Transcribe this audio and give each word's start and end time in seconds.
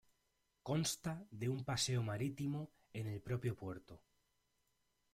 Consta 0.69 1.13
de 1.29 1.47
un 1.47 1.63
paseo 1.63 2.01
marítimo 2.01 2.71
en 2.91 3.05
el 3.05 3.21
propio 3.21 3.55
puerto. 3.55 4.01